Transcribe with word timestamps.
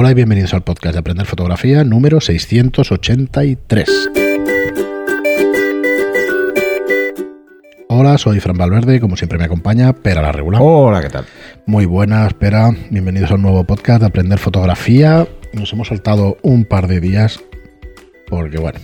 Hola 0.00 0.12
y 0.12 0.14
bienvenidos 0.14 0.54
al 0.54 0.62
podcast 0.62 0.92
de 0.92 1.00
Aprender 1.00 1.26
Fotografía 1.26 1.82
número 1.82 2.20
683. 2.20 4.10
Hola, 7.88 8.16
soy 8.16 8.38
Fran 8.38 8.56
Valverde 8.56 8.94
y 8.94 9.00
como 9.00 9.16
siempre 9.16 9.38
me 9.38 9.46
acompaña 9.46 9.92
Pera 9.92 10.22
la 10.22 10.30
Regular. 10.30 10.62
Hola, 10.64 11.02
¿qué 11.02 11.08
tal? 11.08 11.24
Muy 11.66 11.84
buenas, 11.84 12.32
Pera. 12.34 12.70
Bienvenidos 12.90 13.32
a 13.32 13.34
un 13.34 13.42
nuevo 13.42 13.64
podcast 13.64 13.98
de 14.02 14.06
Aprender 14.06 14.38
Fotografía. 14.38 15.26
Nos 15.52 15.72
hemos 15.72 15.88
saltado 15.88 16.36
un 16.42 16.64
par 16.64 16.86
de 16.86 17.00
días 17.00 17.40
porque, 18.28 18.58
bueno, 18.58 18.78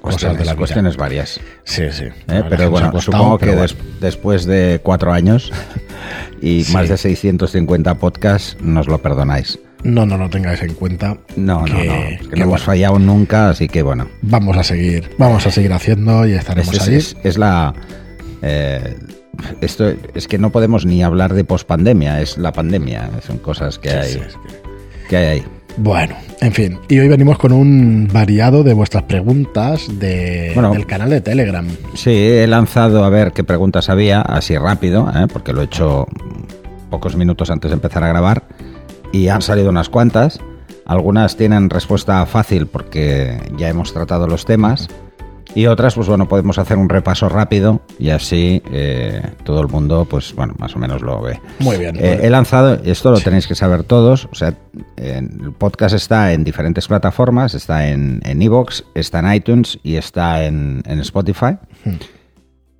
cosas 0.00 0.38
de 0.38 0.44
la 0.44 0.54
cuestiones 0.54 0.96
varias. 0.96 1.40
Sí, 1.64 1.90
sí. 1.90 2.04
¿Eh? 2.28 2.44
Pero 2.48 2.70
bueno, 2.70 2.92
supongo 3.00 3.38
que 3.38 3.56
después 4.00 4.44
de 4.44 4.78
cuatro 4.80 5.12
años 5.12 5.50
y 6.40 6.64
más 6.72 6.88
de 6.88 6.96
650 6.96 7.96
podcasts 7.96 8.56
nos 8.60 8.86
lo 8.86 8.98
perdonáis. 9.02 9.58
No, 9.82 10.06
no, 10.06 10.16
no 10.18 10.28
tengáis 10.28 10.62
en 10.62 10.74
cuenta. 10.74 11.16
No, 11.36 11.66
no, 11.66 11.66
no. 11.66 11.74
Que, 11.74 12.20
no 12.36 12.44
hemos 12.44 12.62
fallado 12.62 12.98
nunca, 12.98 13.50
así 13.50 13.68
que 13.68 13.82
bueno. 13.82 14.08
Vamos 14.22 14.56
a 14.56 14.64
seguir, 14.64 15.10
vamos 15.18 15.46
a 15.46 15.50
seguir 15.50 15.72
haciendo 15.72 16.26
y 16.26 16.32
estaremos 16.32 16.74
es, 16.74 17.14
ahí. 17.14 17.20
Es, 17.24 17.38
la. 17.38 17.74
Eh, 18.42 18.96
esto 19.60 19.92
es 20.14 20.28
que 20.28 20.38
no 20.38 20.50
podemos 20.50 20.84
ni 20.84 21.02
hablar 21.02 21.34
de 21.34 21.44
pospandemia, 21.44 22.20
es 22.20 22.38
la 22.38 22.52
pandemia. 22.52 23.10
Son 23.26 23.38
cosas 23.38 23.78
que 23.78 23.90
hay. 23.90 24.14
que... 24.14 24.22
que 25.08 25.16
hay 25.16 25.26
ahí. 25.26 25.44
Bueno, 25.76 26.14
en 26.40 26.52
fin, 26.52 26.78
y 26.88 26.98
hoy 26.98 27.08
venimos 27.08 27.38
con 27.38 27.52
un 27.52 28.08
variado 28.12 28.62
de 28.62 28.74
vuestras 28.74 29.04
preguntas 29.04 29.86
de, 29.98 30.52
del 30.54 30.86
canal 30.86 31.10
de 31.10 31.20
Telegram. 31.20 31.66
Sí, 31.94 32.10
he 32.10 32.46
lanzado 32.46 33.04
a 33.04 33.08
ver 33.08 33.32
qué 33.32 33.44
preguntas 33.44 33.88
había, 33.88 34.20
así 34.20 34.56
rápido, 34.58 35.10
¿eh? 35.14 35.26
porque 35.32 35.52
lo 35.52 35.62
he 35.62 35.64
hecho 35.64 36.06
pocos 36.90 37.16
minutos 37.16 37.50
antes 37.50 37.70
de 37.70 37.76
empezar 37.76 38.04
a 38.04 38.08
grabar, 38.08 38.42
y 39.12 39.28
han 39.28 39.42
salido 39.42 39.70
unas 39.70 39.88
cuantas. 39.88 40.40
Algunas 40.86 41.36
tienen 41.36 41.70
respuesta 41.70 42.24
fácil 42.26 42.66
porque 42.66 43.40
ya 43.56 43.68
hemos 43.68 43.92
tratado 43.92 44.26
los 44.26 44.44
temas. 44.44 44.88
Y 45.54 45.66
otras, 45.66 45.96
pues 45.96 46.06
bueno, 46.06 46.28
podemos 46.28 46.58
hacer 46.58 46.76
un 46.78 46.88
repaso 46.88 47.28
rápido 47.28 47.80
y 47.98 48.10
así 48.10 48.62
eh, 48.70 49.20
todo 49.44 49.60
el 49.60 49.68
mundo, 49.68 50.06
pues 50.08 50.32
bueno, 50.34 50.54
más 50.58 50.76
o 50.76 50.78
menos 50.78 51.02
lo 51.02 51.20
ve. 51.20 51.40
Muy 51.58 51.76
bien. 51.76 51.96
Eh, 51.96 52.20
he 52.22 52.30
lanzado, 52.30 52.80
esto 52.84 53.10
lo 53.10 53.20
tenéis 53.20 53.48
que 53.48 53.56
saber 53.56 53.82
todos, 53.82 54.28
o 54.30 54.34
sea, 54.36 54.54
el 54.96 55.52
podcast 55.58 55.94
está 55.96 56.32
en 56.32 56.44
diferentes 56.44 56.86
plataformas, 56.86 57.54
está 57.54 57.88
en 57.88 58.20
Evox, 58.24 58.84
está 58.94 59.18
en 59.18 59.34
iTunes 59.34 59.78
y 59.82 59.96
está 59.96 60.44
en, 60.44 60.82
Spotify. 61.00 61.56
Hmm. 61.84 61.94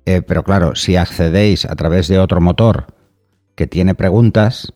Eh, 0.05 0.21
pero 0.21 0.43
claro, 0.43 0.75
si 0.75 0.95
accedéis 0.95 1.65
a 1.65 1.75
través 1.75 2.07
de 2.07 2.19
otro 2.19 2.39
motor 2.39 2.87
que 3.55 3.67
tiene 3.67 3.95
preguntas 3.95 4.73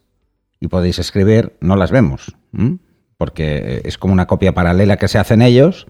y 0.65 0.67
podéis 0.67 0.97
escribir, 0.97 1.55
no 1.61 1.75
las 1.75 1.91
vemos, 1.91 2.35
porque 3.17 3.81
es 3.85 3.99
como 3.99 4.13
una 4.13 4.25
copia 4.25 4.53
paralela 4.53 4.97
que 4.97 5.07
se 5.07 5.19
hacen 5.19 5.43
ellos 5.43 5.85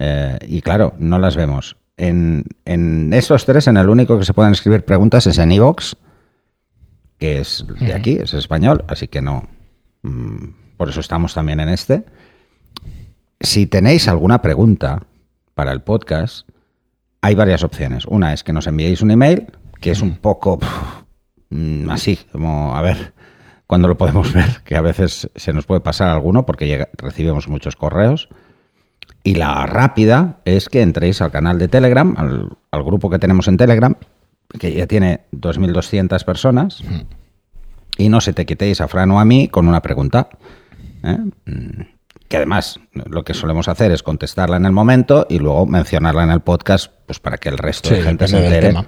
eh, 0.00 0.38
y 0.46 0.60
claro, 0.60 0.94
no 0.98 1.18
las 1.18 1.36
vemos. 1.36 1.76
En, 1.96 2.44
en, 2.64 3.12
estos 3.12 3.44
tres, 3.44 3.68
en 3.68 3.76
el 3.76 3.88
único 3.88 4.18
que 4.18 4.24
se 4.24 4.34
pueden 4.34 4.52
escribir 4.52 4.84
preguntas 4.84 5.26
es 5.28 5.38
en 5.38 5.52
iVox, 5.52 5.96
que 7.18 7.38
es 7.38 7.64
de 7.80 7.94
aquí, 7.94 8.18
es 8.20 8.34
español, 8.34 8.84
así 8.88 9.06
que 9.06 9.22
no. 9.22 9.48
Mm, 10.02 10.50
por 10.76 10.88
eso 10.88 11.00
estamos 11.00 11.34
también 11.34 11.60
en 11.60 11.68
este. 11.68 12.04
Si 13.40 13.66
tenéis 13.66 14.08
alguna 14.08 14.42
pregunta 14.42 15.04
para 15.54 15.70
el 15.72 15.82
podcast, 15.82 16.48
hay 17.20 17.36
varias 17.36 17.62
opciones. 17.62 18.04
Una 18.06 18.32
es 18.32 18.42
que 18.42 18.52
nos 18.52 18.66
enviéis 18.66 19.00
un 19.00 19.12
email, 19.12 19.46
que 19.80 19.92
es 19.92 20.02
un 20.02 20.16
poco 20.16 20.58
mm, 21.50 21.88
así, 21.90 22.18
como, 22.32 22.76
a 22.76 22.82
ver, 22.82 23.12
cuando 23.68 23.86
lo 23.86 23.96
podemos 23.96 24.32
ver, 24.34 24.62
que 24.64 24.74
a 24.74 24.80
veces 24.80 25.30
se 25.36 25.52
nos 25.52 25.66
puede 25.66 25.80
pasar 25.80 26.08
alguno 26.08 26.44
porque 26.44 26.88
recibimos 26.94 27.46
muchos 27.46 27.76
correos. 27.76 28.28
Y 29.22 29.34
la 29.34 29.66
rápida 29.66 30.38
es 30.44 30.68
que 30.68 30.80
entréis 30.80 31.20
al 31.20 31.30
canal 31.30 31.58
de 31.58 31.68
Telegram, 31.68 32.14
al, 32.16 32.82
grupo 32.82 33.10
que 33.10 33.18
tenemos 33.18 33.46
en 33.46 33.58
Telegram, 33.58 33.94
que 34.58 34.72
ya 34.72 34.86
tiene 34.86 35.20
2.200 35.32 36.24
personas, 36.24 36.82
y 37.98 38.08
no 38.08 38.20
se 38.20 38.32
te 38.32 38.46
quitéis 38.46 38.80
a 38.80 38.88
Fran 38.88 39.10
o 39.10 39.20
a 39.20 39.24
mí 39.24 39.48
con 39.48 39.68
una 39.68 39.82
pregunta. 39.82 40.30
¿eh? 41.02 41.18
Que 42.28 42.36
además 42.36 42.80
lo 42.92 43.24
que 43.24 43.32
solemos 43.32 43.68
hacer 43.68 43.92
es 43.92 44.02
contestarla 44.02 44.56
en 44.56 44.66
el 44.66 44.72
momento 44.72 45.26
y 45.30 45.38
luego 45.38 45.64
mencionarla 45.66 46.24
en 46.24 46.30
el 46.30 46.40
podcast 46.40 46.92
pues 47.06 47.20
para 47.20 47.38
que 47.38 47.48
el 47.48 47.56
resto 47.56 47.90
de 47.90 48.02
gente 48.02 48.28
se 48.28 48.44
entere. 48.44 48.68
Tema. 48.68 48.86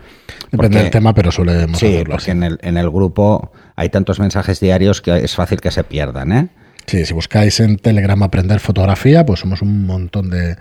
Depende 0.51 0.83
del 0.83 0.91
tema, 0.91 1.15
pero 1.15 1.31
solemos 1.33 1.79
sí, 1.79 1.87
hacerlo 1.87 2.17
porque 2.17 2.31
En, 2.33 2.43
el, 2.43 2.59
en 2.61 2.77
el 2.77 2.91
grupo 2.91 3.53
hay 3.77 3.89
tantos 3.89 4.21
mensajes 4.21 4.61
diarios 4.61 5.01
que 5.01 5.17
es 5.17 5.35
fácil 5.35 5.61
que 5.61 5.71
se 5.71 5.85
pierdan. 5.85 6.33
¿eh? 6.33 6.49
Sí, 6.91 7.07
si 7.07 7.15
buscáis 7.15 7.61
en 7.61 7.77
Telegram 7.77 8.23
aprender 8.23 8.61
fotografía, 8.61 9.25
pues 9.25 9.41
somos 9.41 9.63
un 9.63 9.87
montón 9.87 10.29
de, 10.31 10.57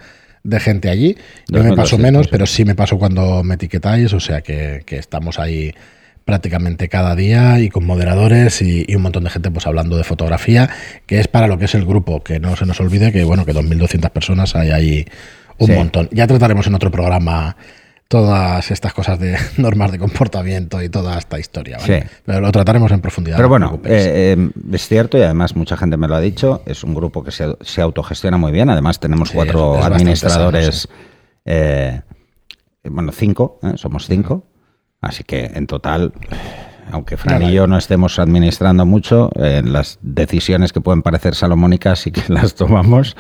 gente 0.60 0.90
allí. 0.90 1.18
Yo 1.48 1.64
me 1.64 1.76
paso 1.76 1.98
menos, 1.98 2.28
pero 2.28 2.46
sí 2.46 2.66
me 2.66 2.76
paso 2.76 3.00
cuando 3.00 3.44
me 3.44 3.56
etiquetáis, 3.56 4.14
o 4.14 4.20
sea 4.20 4.42
que, 4.42 4.84
estamos 4.90 5.40
ahí 5.40 5.74
prácticamente 6.30 6.90
cada 6.90 7.16
día 7.16 7.60
y 7.60 7.70
con 7.70 7.88
moderadores 7.88 8.62
y, 8.62 8.86
un 8.96 9.02
montón 9.02 9.24
de 9.24 9.32
gente 9.32 9.50
pues 9.50 9.66
hablando 9.66 9.98
de 9.98 10.04
fotografía, 10.04 10.70
que 11.08 11.20
es 11.20 11.28
para 11.28 11.48
lo 11.48 11.58
que 11.58 11.66
es 11.66 11.74
el 11.74 11.86
grupo, 11.86 12.24
que 12.24 12.40
no 12.40 12.56
se 12.56 12.68
nos 12.68 12.80
olvide 12.80 13.12
que 13.12 13.24
bueno, 13.24 13.46
que 13.46 13.54
2.200 13.56 14.12
personas 14.12 14.56
hay 14.56 14.70
ahí 14.70 15.06
un 15.58 15.74
montón. 15.74 16.08
Ya 16.12 16.28
trataremos 16.28 16.68
en 16.68 16.76
otro 16.76 16.92
programa 16.92 17.58
todas 18.08 18.70
estas 18.70 18.94
cosas 18.94 19.20
de 19.20 19.40
normas 19.58 19.92
de 19.92 19.98
comportamiento 19.98 20.84
y 20.84 20.90
toda 20.90 21.18
esta 21.18 21.40
historia. 21.40 21.80
¿vale? 21.80 22.06
Pero 22.24 22.42
lo 22.42 22.52
trataremos 22.52 22.92
en 22.92 23.02
profundidad. 23.02 23.36
Pero 23.36 23.50
bueno, 23.50 23.80
eh, 23.86 24.36
eh, 24.38 24.50
es 24.72 24.88
cierto 24.88 25.18
y 25.18 25.24
además 25.24 25.56
mucha 25.56 25.78
gente 25.78 25.98
me 25.98 26.08
lo 26.08 26.14
ha 26.14 26.22
dicho, 26.22 26.62
es 26.68 26.84
un 26.84 26.94
grupo 26.94 27.24
que 27.24 27.32
se, 27.32 27.82
autogestiona 27.82 28.38
muy 28.38 28.52
bien, 28.52 28.70
además 28.70 29.00
tenemos 29.00 29.32
cuatro 29.32 29.84
administradores, 29.84 30.88
eh, 31.46 32.02
bueno, 32.84 33.12
cinco, 33.12 33.60
somos 33.78 34.06
cinco, 34.06 34.46
así 35.02 35.24
que 35.24 35.46
en 35.54 35.68
total 35.68 36.14
aunque 36.92 37.18
Fran 37.18 37.44
y 37.44 37.52
yo 37.52 37.68
no 37.68 37.78
estemos 37.78 38.18
administrando 38.20 38.86
mucho, 38.86 39.30
eh, 39.36 39.62
las 39.64 40.00
decisiones 40.02 40.74
que 40.74 40.82
pueden 40.82 41.02
parecer 41.02 41.36
salomónicas 41.36 42.00
sí 42.00 42.12
que 42.12 42.22
las 42.34 42.56
tomamos. 42.56 43.16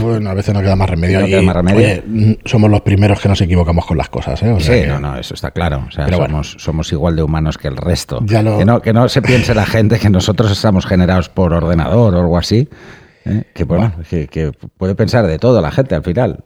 Bueno, 0.00 0.30
a 0.30 0.34
veces 0.34 0.54
no 0.54 0.60
queda 0.60 0.76
más 0.76 0.90
remedio. 0.90 1.20
No 1.20 1.26
queda 1.26 1.42
más 1.42 1.56
remedio. 1.56 2.02
Mm, 2.06 2.32
somos 2.44 2.70
los 2.70 2.82
primeros 2.82 3.20
que 3.20 3.28
nos 3.28 3.40
equivocamos 3.40 3.86
con 3.86 3.96
las 3.96 4.08
cosas. 4.08 4.42
¿eh? 4.42 4.54
sí, 4.60 4.82
no, 4.86 5.00
no, 5.00 5.18
eso 5.18 5.34
está 5.34 5.50
claro. 5.50 5.84
O 5.88 5.90
sea, 5.90 6.08
somos, 6.08 6.56
somos 6.58 6.92
igual 6.92 7.16
de 7.16 7.22
humanos 7.22 7.58
que 7.58 7.68
el 7.68 7.76
resto. 7.76 8.24
Que, 8.26 8.42
no, 8.42 8.82
que 8.82 8.92
no 8.92 9.08
se 9.08 9.22
piense 9.22 9.54
la 9.54 9.66
gente 9.66 9.98
que 9.98 10.10
nosotros 10.10 10.50
estamos 10.50 10.86
generados 10.86 11.28
por 11.28 11.52
ordenador 11.52 12.14
o 12.14 12.20
algo 12.20 12.36
así. 12.36 12.68
¿eh? 13.24 13.44
Que, 13.54 13.64
bueno, 13.64 13.92
que, 14.08 14.52
puede 14.76 14.94
pensar 14.94 15.26
de 15.26 15.38
todo 15.38 15.60
la 15.60 15.70
gente 15.70 15.94
al 15.94 16.02
final, 16.02 16.42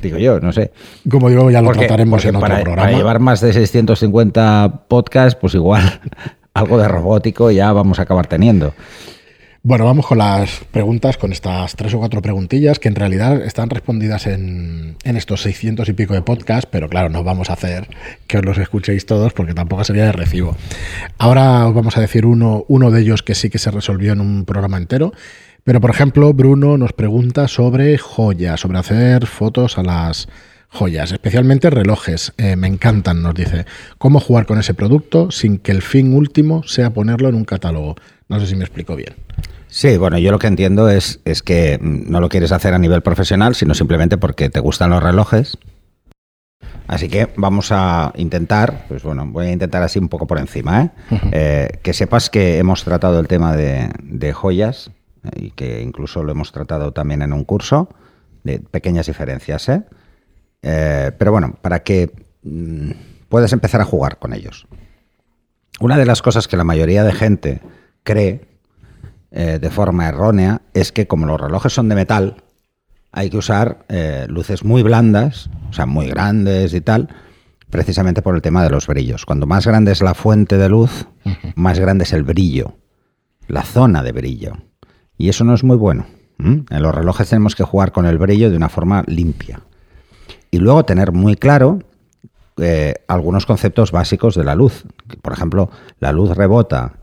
digo 0.00 0.18
yo, 0.18 0.40
no 0.40 0.52
sé. 0.52 0.72
Como 1.08 1.28
digo, 1.28 1.50
ya 1.50 1.62
lo 1.62 1.72
trataremos 1.72 2.24
en 2.24 2.36
otro 2.36 2.48
programa. 2.48 2.82
Para 2.82 2.96
llevar 2.96 3.20
más 3.20 3.40
de 3.40 3.52
650 3.52 4.84
podcasts, 4.88 5.38
pues 5.40 5.54
igual 5.54 6.00
algo 6.54 6.78
de 6.78 6.88
robótico 6.88 7.50
ya 7.50 7.72
vamos 7.72 7.98
a 7.98 8.02
acabar 8.02 8.26
teniendo. 8.26 8.74
Bueno, 9.64 9.84
vamos 9.84 10.06
con 10.06 10.18
las 10.18 10.60
preguntas, 10.70 11.18
con 11.18 11.32
estas 11.32 11.74
tres 11.74 11.92
o 11.92 11.98
cuatro 11.98 12.22
preguntillas 12.22 12.78
que 12.78 12.88
en 12.88 12.94
realidad 12.94 13.42
están 13.42 13.68
respondidas 13.68 14.26
en, 14.28 14.96
en 15.02 15.16
estos 15.16 15.42
600 15.42 15.88
y 15.88 15.92
pico 15.94 16.14
de 16.14 16.22
podcasts, 16.22 16.68
pero 16.70 16.88
claro, 16.88 17.08
no 17.08 17.24
vamos 17.24 17.50
a 17.50 17.54
hacer 17.54 17.88
que 18.28 18.38
os 18.38 18.44
los 18.44 18.56
escuchéis 18.56 19.04
todos 19.04 19.32
porque 19.32 19.54
tampoco 19.54 19.82
sería 19.82 20.04
de 20.04 20.12
recibo. 20.12 20.56
Ahora 21.18 21.66
os 21.66 21.74
vamos 21.74 21.96
a 21.96 22.00
decir 22.00 22.24
uno, 22.24 22.64
uno 22.68 22.90
de 22.92 23.00
ellos 23.00 23.22
que 23.22 23.34
sí 23.34 23.50
que 23.50 23.58
se 23.58 23.72
resolvió 23.72 24.12
en 24.12 24.20
un 24.20 24.44
programa 24.44 24.78
entero 24.78 25.12
pero, 25.68 25.82
por 25.82 25.90
ejemplo, 25.90 26.32
Bruno 26.32 26.78
nos 26.78 26.94
pregunta 26.94 27.46
sobre 27.46 27.98
joyas, 27.98 28.58
sobre 28.58 28.78
hacer 28.78 29.26
fotos 29.26 29.76
a 29.76 29.82
las 29.82 30.26
joyas, 30.70 31.12
especialmente 31.12 31.68
relojes. 31.68 32.32
Eh, 32.38 32.56
me 32.56 32.68
encantan, 32.68 33.20
nos 33.20 33.34
dice. 33.34 33.66
¿Cómo 33.98 34.18
jugar 34.18 34.46
con 34.46 34.58
ese 34.58 34.72
producto 34.72 35.30
sin 35.30 35.58
que 35.58 35.72
el 35.72 35.82
fin 35.82 36.14
último 36.14 36.62
sea 36.62 36.94
ponerlo 36.94 37.28
en 37.28 37.34
un 37.34 37.44
catálogo? 37.44 37.96
No 38.30 38.40
sé 38.40 38.46
si 38.46 38.56
me 38.56 38.64
explico 38.64 38.96
bien. 38.96 39.12
Sí, 39.66 39.98
bueno, 39.98 40.16
yo 40.16 40.30
lo 40.30 40.38
que 40.38 40.46
entiendo 40.46 40.88
es, 40.88 41.20
es 41.26 41.42
que 41.42 41.78
no 41.82 42.22
lo 42.22 42.30
quieres 42.30 42.50
hacer 42.52 42.72
a 42.72 42.78
nivel 42.78 43.02
profesional, 43.02 43.54
sino 43.54 43.74
simplemente 43.74 44.16
porque 44.16 44.48
te 44.48 44.60
gustan 44.60 44.88
los 44.88 45.02
relojes. 45.02 45.58
Así 46.86 47.10
que 47.10 47.28
vamos 47.36 47.72
a 47.72 48.14
intentar, 48.16 48.86
pues 48.88 49.02
bueno, 49.02 49.26
voy 49.26 49.48
a 49.48 49.52
intentar 49.52 49.82
así 49.82 49.98
un 49.98 50.08
poco 50.08 50.26
por 50.26 50.38
encima, 50.38 50.84
¿eh? 50.84 50.90
Eh, 51.32 51.68
que 51.82 51.92
sepas 51.92 52.30
que 52.30 52.56
hemos 52.56 52.84
tratado 52.84 53.20
el 53.20 53.28
tema 53.28 53.54
de, 53.54 53.90
de 54.02 54.32
joyas 54.32 54.90
y 55.34 55.50
que 55.50 55.82
incluso 55.82 56.22
lo 56.22 56.32
hemos 56.32 56.52
tratado 56.52 56.92
también 56.92 57.22
en 57.22 57.32
un 57.32 57.44
curso, 57.44 57.88
de 58.44 58.60
pequeñas 58.60 59.06
diferencias. 59.06 59.68
¿eh? 59.68 59.82
Eh, 60.62 61.12
pero 61.18 61.32
bueno, 61.32 61.56
para 61.60 61.82
que 61.82 62.12
mm, 62.42 62.90
puedas 63.28 63.52
empezar 63.52 63.80
a 63.80 63.84
jugar 63.84 64.18
con 64.18 64.32
ellos. 64.32 64.66
Una 65.80 65.96
de 65.96 66.06
las 66.06 66.22
cosas 66.22 66.48
que 66.48 66.56
la 66.56 66.64
mayoría 66.64 67.04
de 67.04 67.12
gente 67.12 67.60
cree 68.02 68.48
eh, 69.30 69.58
de 69.60 69.70
forma 69.70 70.08
errónea 70.08 70.62
es 70.74 70.90
que 70.92 71.06
como 71.06 71.26
los 71.26 71.40
relojes 71.40 71.72
son 71.72 71.88
de 71.88 71.94
metal, 71.94 72.42
hay 73.12 73.30
que 73.30 73.38
usar 73.38 73.86
luces 74.28 74.64
muy 74.64 74.82
blandas, 74.82 75.48
o 75.70 75.72
sea, 75.72 75.86
muy 75.86 76.08
grandes 76.08 76.74
y 76.74 76.80
tal, 76.82 77.08
precisamente 77.70 78.20
por 78.20 78.34
el 78.34 78.42
tema 78.42 78.62
de 78.62 78.68
los 78.68 78.86
brillos. 78.86 79.24
Cuando 79.24 79.46
más 79.46 79.66
grande 79.66 79.92
es 79.92 80.02
la 80.02 80.12
fuente 80.12 80.58
de 80.58 80.68
luz, 80.68 81.06
más 81.54 81.78
grande 81.80 82.04
es 82.04 82.12
el 82.12 82.22
brillo, 82.22 82.76
la 83.46 83.62
zona 83.62 84.02
de 84.02 84.12
brillo. 84.12 84.58
Y 85.18 85.28
eso 85.28 85.44
no 85.44 85.54
es 85.54 85.64
muy 85.64 85.76
bueno. 85.76 86.06
¿Mm? 86.38 86.60
En 86.70 86.82
los 86.82 86.94
relojes 86.94 87.28
tenemos 87.28 87.56
que 87.56 87.64
jugar 87.64 87.92
con 87.92 88.06
el 88.06 88.16
brillo 88.16 88.50
de 88.50 88.56
una 88.56 88.68
forma 88.68 89.02
limpia. 89.06 89.60
Y 90.50 90.58
luego 90.58 90.84
tener 90.84 91.12
muy 91.12 91.34
claro 91.34 91.80
eh, 92.56 92.94
algunos 93.08 93.44
conceptos 93.44 93.92
básicos 93.92 94.34
de 94.36 94.44
la 94.44 94.54
luz. 94.54 94.84
Por 95.20 95.32
ejemplo, 95.32 95.70
la 96.00 96.12
luz 96.12 96.36
rebota 96.36 96.94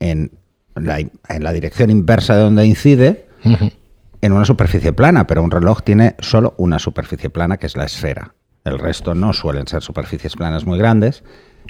en 0.00 0.32
la, 0.74 0.98
en 0.98 1.44
la 1.44 1.52
dirección 1.52 1.90
inversa 1.90 2.34
de 2.34 2.42
donde 2.42 2.66
incide 2.66 3.26
en 4.20 4.32
una 4.32 4.44
superficie 4.44 4.92
plana, 4.92 5.26
pero 5.26 5.42
un 5.42 5.50
reloj 5.50 5.82
tiene 5.82 6.16
solo 6.18 6.54
una 6.56 6.78
superficie 6.78 7.30
plana, 7.30 7.58
que 7.58 7.66
es 7.66 7.76
la 7.76 7.84
esfera. 7.84 8.34
El 8.64 8.78
resto 8.78 9.14
no 9.14 9.32
suelen 9.32 9.68
ser 9.68 9.82
superficies 9.82 10.34
planas 10.34 10.66
muy 10.66 10.78
grandes. 10.78 11.22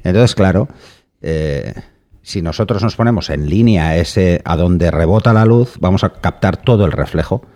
Entonces, 0.03 0.35
claro, 0.35 0.69
eh, 1.21 1.75
si 2.27 2.43
nosotros 2.43 2.83
nos 2.83 2.97
ponemos 2.97 3.31
en 3.31 3.49
línea 3.49 3.97
ese 3.97 4.43
a 4.45 4.57
donde 4.57 4.91
rebota 4.91 5.33
la 5.33 5.45
luz, 5.45 5.77
vamos 5.79 6.03
a 6.03 6.11
captar 6.11 6.57
todo 6.57 6.85
el 6.85 6.91
reflejo 6.91 7.47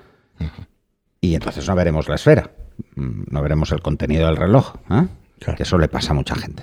y 1.21 1.35
entonces 1.35 1.67
no 1.67 1.75
veremos 1.75 2.09
la 2.09 2.15
esfera, 2.15 2.53
mm, 2.95 3.23
no 3.31 3.43
veremos 3.43 3.73
el 3.73 3.83
contenido 3.83 4.29
del 4.29 4.37
reloj, 4.37 4.75
¿eh? 4.93 5.09
que 5.57 5.65
eso 5.65 5.77
le 5.77 5.89
pasa 5.89 6.13
a 6.13 6.15
mucha 6.15 6.37
gente. 6.37 6.63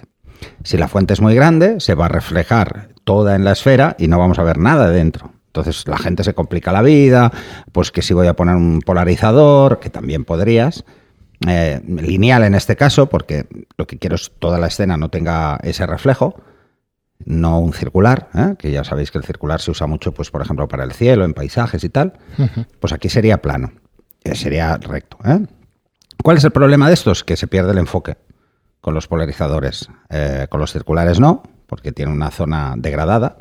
Si 0.63 0.77
la 0.77 0.87
fuente 0.87 1.15
es 1.15 1.19
muy 1.19 1.35
grande, 1.35 1.81
se 1.81 1.95
va 1.95 2.05
a 2.05 2.07
reflejar 2.07 2.91
toda 3.03 3.35
en 3.35 3.43
la 3.43 3.51
esfera 3.51 3.97
y 3.99 4.07
no 4.07 4.17
vamos 4.17 4.39
a 4.39 4.43
ver 4.43 4.57
nada 4.57 4.89
dentro. 4.89 5.33
Entonces 5.47 5.85
la 5.85 5.97
gente 5.97 6.23
se 6.23 6.33
complica 6.33 6.71
la 6.71 6.81
vida, 6.81 7.33
pues 7.73 7.91
que 7.91 8.01
si 8.01 8.13
voy 8.13 8.27
a 8.27 8.37
poner 8.37 8.55
un 8.55 8.79
polarizador, 8.79 9.79
que 9.79 9.89
también 9.89 10.23
podrías, 10.23 10.85
eh, 11.45 11.81
lineal 11.85 12.45
en 12.45 12.55
este 12.55 12.77
caso, 12.77 13.09
porque 13.09 13.47
lo 13.77 13.85
que 13.85 13.97
quiero 13.97 14.15
es 14.15 14.31
toda 14.39 14.59
la 14.59 14.67
escena 14.67 14.95
no 14.95 15.09
tenga 15.09 15.59
ese 15.61 15.85
reflejo, 15.85 16.41
no 17.25 17.59
un 17.59 17.73
circular, 17.73 18.29
¿eh? 18.33 18.55
que 18.57 18.71
ya 18.71 18.83
sabéis 18.83 19.11
que 19.11 19.17
el 19.17 19.23
circular 19.23 19.59
se 19.61 19.71
usa 19.71 19.87
mucho, 19.87 20.13
pues 20.13 20.31
por 20.31 20.41
ejemplo, 20.41 20.67
para 20.67 20.83
el 20.83 20.91
cielo, 20.91 21.25
en 21.25 21.33
paisajes 21.33 21.83
y 21.83 21.89
tal, 21.89 22.13
pues 22.79 22.93
aquí 22.93 23.09
sería 23.09 23.41
plano, 23.41 23.71
eh, 24.23 24.35
sería 24.35 24.77
recto. 24.77 25.17
¿Cuál 26.23 26.37
es 26.37 26.43
el 26.43 26.51
problema 26.51 26.87
de 26.87 26.93
estos? 26.93 27.23
Que 27.23 27.35
se 27.35 27.47
pierde 27.47 27.71
el 27.71 27.77
enfoque 27.77 28.17
con 28.81 28.93
los 28.93 29.07
polarizadores. 29.07 29.89
con 30.49 30.59
los 30.59 30.71
circulares 30.71 31.19
no, 31.19 31.43
porque 31.65 31.91
tiene 31.91 32.11
una 32.11 32.31
zona 32.31 32.75
degradada 32.77 33.37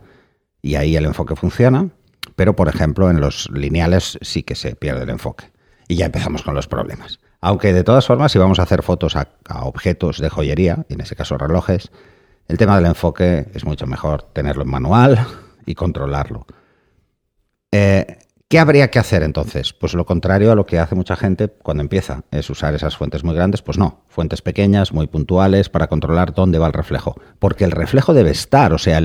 y 0.62 0.74
ahí 0.74 0.96
el 0.96 1.04
enfoque 1.04 1.36
funciona 1.36 1.90
pero 2.36 2.54
por 2.54 2.68
ejemplo 2.68 3.10
en 3.10 3.20
los 3.20 3.48
lineales 3.50 4.18
sí 4.20 4.42
que 4.42 4.54
se 4.54 4.76
pierde 4.76 5.04
el 5.04 5.10
enfoque. 5.10 5.50
Y 5.88 5.96
ya 5.96 6.06
empezamos 6.06 6.42
con 6.42 6.54
los 6.54 6.66
problemas. 6.66 7.20
Aunque 7.40 7.72
de 7.72 7.84
todas 7.84 8.06
formas, 8.06 8.32
si 8.32 8.38
vamos 8.38 8.58
a 8.58 8.64
hacer 8.64 8.82
fotos 8.82 9.14
a, 9.14 9.28
objetos 9.62 10.18
de 10.18 10.28
joyería, 10.28 10.84
en 10.88 11.00
ese 11.00 11.14
caso 11.14 11.38
relojes, 11.38 11.90
el 12.48 12.58
tema 12.58 12.76
del 12.76 12.86
enfoque 12.86 13.48
es 13.54 13.64
mucho 13.64 13.86
mejor 13.86 14.22
tenerlo 14.32 14.62
en 14.62 14.70
manual 14.70 15.26
y 15.64 15.74
controlarlo. 15.74 16.46
Eh, 17.72 18.18
¿Qué 18.48 18.60
habría 18.60 18.90
que 18.90 19.00
hacer 19.00 19.24
entonces? 19.24 19.72
Pues 19.72 19.94
lo 19.94 20.06
contrario 20.06 20.52
a 20.52 20.54
lo 20.54 20.66
que 20.66 20.78
hace 20.78 20.94
mucha 20.94 21.16
gente 21.16 21.48
cuando 21.48 21.82
empieza, 21.82 22.22
es 22.30 22.48
usar 22.48 22.74
esas 22.74 22.96
fuentes 22.96 23.24
muy 23.24 23.34
grandes. 23.34 23.60
Pues 23.60 23.76
no, 23.76 24.04
fuentes 24.08 24.40
pequeñas, 24.40 24.92
muy 24.92 25.08
puntuales, 25.08 25.68
para 25.68 25.88
controlar 25.88 26.32
dónde 26.32 26.60
va 26.60 26.68
el 26.68 26.72
reflejo. 26.72 27.20
Porque 27.40 27.64
el 27.64 27.72
reflejo 27.72 28.14
debe 28.14 28.30
estar, 28.30 28.72
o 28.72 28.78
sea, 28.78 29.00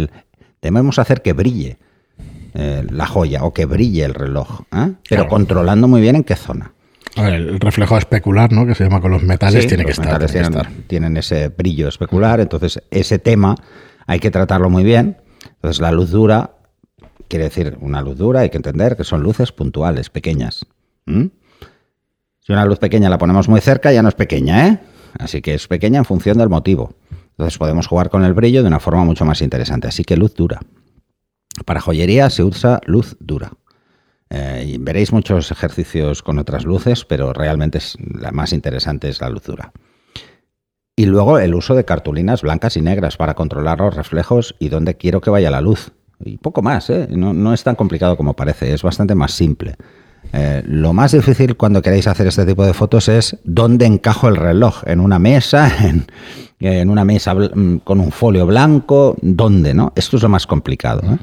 debemos 0.62 1.00
hacer 1.00 1.24
que 1.24 1.34
brille. 1.34 1.80
Eh, 2.54 2.86
la 2.92 3.08
joya 3.08 3.46
o 3.46 3.54
que 3.54 3.66
brille 3.66 4.04
el 4.04 4.14
reloj, 4.14 4.64
¿eh? 4.74 4.92
pero 5.08 5.30
controlando 5.30 5.88
muy 5.88 6.02
bien 6.02 6.18
en 6.18 6.26
qué 6.26 6.36
zona. 6.36 6.74
El 7.18 7.60
reflejo 7.60 7.98
especular, 7.98 8.52
¿no? 8.52 8.66
Que 8.66 8.76
se 8.76 8.84
llama 8.84 9.02
con 9.02 9.12
los 9.12 9.24
metales, 9.24 9.68
tiene, 9.68 9.86
que, 9.86 9.92
estar, 9.92 10.26
tienen, 10.88 11.18
ese 11.18 11.50
brillo 11.50 11.88
especular, 11.88 12.40
entonces 12.40 12.82
ese 12.90 13.20
tema 13.20 13.56
hay 14.08 14.20
que 14.20 14.32
tratarlo 14.32 14.70
muy 14.70 14.84
bien. 14.84 15.18
Entonces 15.44 15.82
la 15.82 15.92
luz 15.92 16.12
dura 16.12 16.52
quiere 17.32 17.46
decir 17.46 17.78
una 17.80 18.02
luz 18.02 18.18
dura, 18.18 18.42
hay 18.42 18.50
que 18.50 18.58
entender 18.58 18.98
que 18.98 19.06
son 19.06 19.24
luces 19.24 19.54
puntuales, 19.54 20.10
pequeñas. 20.10 20.66
Si 21.08 22.52
una 22.52 22.66
luz 22.66 22.78
pequeña 22.78 23.10
la 23.10 23.18
ponemos 23.18 23.48
muy 23.48 23.62
cerca, 23.62 23.94
ya 23.94 24.04
no 24.04 24.10
es 24.10 24.16
pequeña, 24.16 24.68
¿eh? 24.68 24.80
Así 25.18 25.42
que 25.42 25.54
es 25.54 25.68
pequeña 25.68 26.00
en 26.00 26.06
función 26.06 26.38
del 26.38 26.50
motivo. 26.50 26.94
Entonces 27.32 27.58
podemos 27.58 27.88
jugar 27.88 28.10
con 28.10 28.26
el 28.26 28.34
brillo 28.34 28.64
de 28.64 28.68
una 28.68 28.82
forma 28.82 29.06
mucho 29.06 29.24
más 29.24 29.42
interesante. 29.42 29.88
Así 29.88 30.04
que 30.04 30.18
luz 30.18 30.36
dura. 30.36 30.60
Para 31.66 31.80
joyería 31.80 32.30
se 32.30 32.44
usa 32.44 32.82
luz 32.86 33.16
dura. 33.22 33.54
Eh, 34.34 34.78
veréis 34.80 35.12
muchos 35.12 35.52
ejercicios 35.52 36.24
con 36.24 36.40
otras 36.40 36.64
luces, 36.64 37.04
pero 37.04 37.34
realmente 37.34 37.80
la 38.18 38.32
más 38.32 38.54
interesante 38.54 39.10
es 39.10 39.20
la 39.20 39.30
luz 39.30 39.44
dura. 39.44 39.74
Y 40.96 41.06
luego 41.06 41.38
el 41.38 41.54
uso 41.54 41.76
de 41.76 41.84
cartulinas 41.84 42.42
blancas 42.42 42.78
y 42.78 42.82
negras 42.82 43.18
para 43.18 43.34
controlar 43.34 43.80
los 43.80 43.96
reflejos 43.96 44.56
y 44.58 44.70
dónde 44.70 44.96
quiero 44.96 45.20
que 45.20 45.30
vaya 45.30 45.52
la 45.52 45.60
luz. 45.60 45.92
Y 46.24 46.38
poco 46.38 46.62
más, 46.62 46.90
¿eh? 46.90 47.08
no, 47.10 47.54
es 47.54 47.64
tan 47.64 47.76
complicado 47.76 48.16
como 48.16 48.34
parece, 48.34 48.74
es 48.74 48.84
bastante 48.84 49.16
más 49.16 49.32
simple. 49.32 49.76
Eh, 50.32 50.62
lo 50.66 50.94
más 50.94 51.12
difícil 51.12 51.58
cuando 51.58 51.82
queréis 51.82 52.08
hacer 52.08 52.28
este 52.28 52.46
tipo 52.46 52.66
de 52.66 52.74
fotos 52.74 53.10
es 53.10 53.38
dónde 53.44 53.86
encajo 53.86 54.28
el 54.30 54.36
reloj, 54.36 54.84
en 54.86 55.00
una 55.00 55.18
mesa, 55.20 55.70
en, 55.86 56.06
en 56.60 56.90
una 56.90 57.04
mesa 57.04 57.34
mm, 57.34 57.80
con 57.80 58.00
un 58.00 58.12
folio 58.12 58.46
blanco, 58.46 59.18
¿dónde? 59.22 59.74
¿no? 59.74 59.92
Esto 59.96 60.18
es 60.18 60.24
lo 60.24 60.30
más 60.30 60.48
complicado. 60.48 61.02
¿eh? 61.12 61.18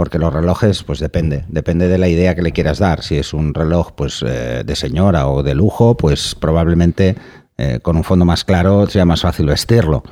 Porque 0.00 0.18
los 0.18 0.32
relojes, 0.32 0.82
pues 0.82 0.98
depende, 0.98 1.44
depende 1.48 1.86
de 1.86 1.98
la 1.98 2.08
idea 2.08 2.34
que 2.34 2.40
le 2.40 2.52
quieras 2.52 2.78
dar. 2.78 3.02
Si 3.02 3.18
es 3.18 3.34
un 3.34 3.52
reloj 3.52 3.92
pues 3.92 4.24
eh, 4.26 4.62
de 4.64 4.74
señora 4.74 5.28
o 5.28 5.42
de 5.42 5.54
lujo, 5.54 5.94
pues 5.94 6.34
probablemente 6.34 7.16
eh, 7.58 7.80
con 7.82 7.98
un 7.98 8.02
fondo 8.02 8.24
más 8.24 8.42
claro 8.42 8.86
sea 8.86 9.04
más 9.04 9.20
fácil 9.20 9.44
vestirlo. 9.44 10.02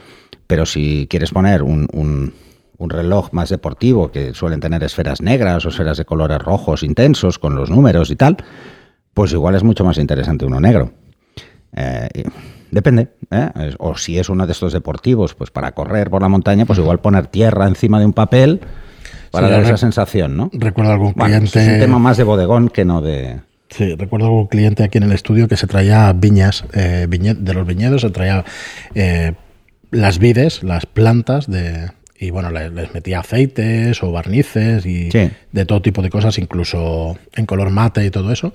Pero 0.47 0.67
si 0.67 1.07
quieres 1.09 1.31
poner 1.31 1.63
un, 1.63 2.35
reloj 2.79 3.33
más 3.33 3.49
deportivo, 3.49 4.11
que 4.11 4.35
suelen 4.35 4.61
tener 4.61 4.85
esferas 4.85 5.23
negras 5.23 5.65
o 5.65 5.71
esferas 5.71 5.97
de 5.97 6.05
colores 6.05 6.39
rojos 6.39 6.83
intensos 6.83 7.39
con 7.39 7.57
los 7.57 7.71
números 7.71 8.11
y 8.11 8.17
tal, 8.17 8.37
pues 9.15 9.33
igual 9.33 9.55
es 9.55 9.63
mucho 9.63 9.87
más 9.87 9.97
interesante 9.97 10.45
uno 10.45 10.61
negro. 10.61 10.93
Depende. 12.71 13.09
¿eh? 13.31 13.75
O 13.79 13.97
si 13.97 14.19
es 14.19 14.29
uno 14.29 14.45
de 14.45 14.53
estos 14.53 14.75
deportivos, 14.75 15.35
pues 15.35 15.51
para 15.51 15.73
correr 15.73 16.11
por 16.11 16.21
la 16.21 16.29
montaña, 16.29 16.67
pues 16.67 16.79
igual 16.79 17.01
poner 17.01 17.29
tierra 17.29 17.67
encima 17.67 17.99
de 17.99 18.05
un 18.05 18.13
papel 18.13 18.61
para 19.31 19.49
dar 19.49 19.63
esa 19.63 19.77
sensación, 19.77 20.37
¿no? 20.37 20.51
Recuerdo 20.53 20.93
algún 20.93 21.13
cliente. 21.13 21.61
Es 21.61 21.69
un 21.69 21.79
tema 21.81 21.99
más 21.99 22.17
de 22.17 22.25
bodegón 22.25 22.69
que 22.69 22.85
no 22.85 23.01
de. 23.01 23.41
Sí, 23.71 23.95
recuerdo 23.95 24.27
algún 24.27 24.47
cliente 24.47 24.83
aquí 24.83 24.99
en 24.99 25.05
el 25.05 25.13
estudio 25.13 25.47
que 25.47 25.57
se 25.57 25.67
traía 25.67 26.13
viñas, 26.15 26.65
eh, 26.73 27.07
de 27.09 27.55
los 27.55 27.67
viñedos, 27.67 28.01
se 28.01 28.11
traía 28.11 28.45
eh, 28.95 29.35
las 29.91 30.19
vides, 30.19 30.63
las 30.63 30.87
plantas 30.87 31.51
de, 31.51 31.91
y 32.19 32.31
bueno, 32.31 32.51
les, 32.51 32.95
metía 32.95 33.21
aceites 33.21 34.03
o 34.03 34.11
barnices 34.11 34.87
y 34.87 35.11
de 35.11 35.65
todo 35.67 35.83
tipo 35.83 36.01
de 36.01 36.09
cosas, 36.09 36.39
incluso 36.39 37.19
en 37.37 37.45
color 37.45 37.69
mate 37.69 38.05
y 38.07 38.11
todo 38.11 38.33
eso 38.33 38.53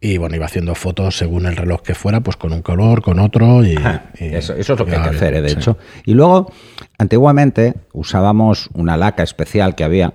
y 0.00 0.18
bueno, 0.18 0.36
iba 0.36 0.46
haciendo 0.46 0.74
fotos 0.74 1.16
según 1.16 1.46
el 1.46 1.56
reloj 1.56 1.82
que 1.82 1.94
fuera, 1.94 2.20
pues 2.20 2.36
con 2.36 2.52
un 2.52 2.62
color, 2.62 3.02
con 3.02 3.18
otro. 3.18 3.64
Y, 3.64 3.76
eso, 4.18 4.54
es 4.54 4.68
lo 4.68 4.84
que 4.84 4.94
hay 4.94 5.02
que 5.02 5.16
hacer, 5.16 5.34
¿eh? 5.34 5.42
de 5.42 5.52
hecho. 5.52 5.78
Y 6.04 6.14
luego, 6.14 6.52
antiguamente 6.98 7.74
usábamos 7.92 8.68
una 8.74 8.96
laca 8.96 9.22
especial 9.22 9.74
que 9.74 9.84
había, 9.84 10.14